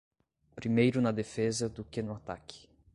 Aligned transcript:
Primeiro 0.55 0.99
na 0.99 1.11
defesa 1.11 1.69
do 1.69 1.83
que 1.85 2.01
no 2.01 2.15
ataque. 2.15 2.67